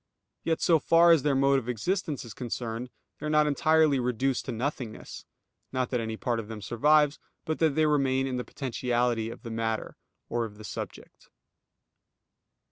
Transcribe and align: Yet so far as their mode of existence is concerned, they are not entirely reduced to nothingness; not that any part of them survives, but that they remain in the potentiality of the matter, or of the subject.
Yet 0.43 0.61
so 0.61 0.79
far 0.79 1.11
as 1.11 1.21
their 1.21 1.35
mode 1.35 1.59
of 1.59 1.69
existence 1.69 2.25
is 2.25 2.33
concerned, 2.33 2.89
they 3.19 3.27
are 3.27 3.29
not 3.29 3.45
entirely 3.45 3.99
reduced 3.99 4.45
to 4.45 4.51
nothingness; 4.51 5.25
not 5.71 5.91
that 5.91 5.99
any 5.99 6.17
part 6.17 6.39
of 6.39 6.47
them 6.47 6.59
survives, 6.59 7.19
but 7.45 7.59
that 7.59 7.75
they 7.75 7.85
remain 7.85 8.25
in 8.25 8.37
the 8.37 8.43
potentiality 8.43 9.29
of 9.29 9.43
the 9.43 9.51
matter, 9.51 9.97
or 10.27 10.43
of 10.43 10.57
the 10.57 10.63
subject. 10.63 11.29